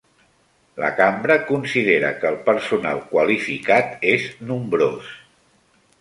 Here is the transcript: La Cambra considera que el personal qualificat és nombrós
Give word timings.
La 0.83 0.87
Cambra 0.99 1.35
considera 1.49 2.09
que 2.23 2.27
el 2.31 2.39
personal 2.47 3.03
qualificat 3.15 3.95
és 4.17 4.29
nombrós 4.53 5.13